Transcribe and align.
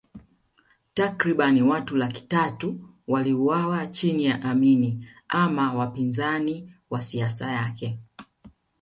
Takriban 0.95 1.61
watu 1.61 1.95
laki 1.97 2.21
tatu 2.23 2.89
waliuawa 3.07 3.87
chini 3.87 4.25
ya 4.25 4.41
Amin 4.41 5.05
ama 5.29 5.73
wapinzani 5.73 6.73
wa 6.89 7.01
siasa 7.01 7.51
yake 7.51 7.99